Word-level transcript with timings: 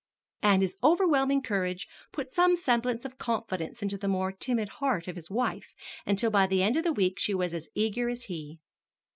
And 0.41 0.63
his 0.63 0.75
overwhelming 0.83 1.43
courage 1.43 1.87
put 2.11 2.31
some 2.31 2.55
semblance 2.55 3.05
of 3.05 3.19
confidence 3.19 3.83
into 3.83 3.99
the 3.99 4.07
more 4.07 4.31
timid 4.31 4.69
heart 4.81 5.07
of 5.07 5.15
his 5.15 5.29
wife, 5.29 5.75
until 6.07 6.31
by 6.31 6.47
the 6.47 6.63
end 6.63 6.75
of 6.75 6.83
the 6.83 6.91
week 6.91 7.19
she 7.19 7.35
was 7.35 7.53
as 7.53 7.69
eager 7.75 8.09
as 8.09 8.23
he. 8.23 8.57